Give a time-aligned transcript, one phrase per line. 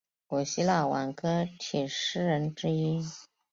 [0.25, 3.05] 古希腊挽歌体诗人之一。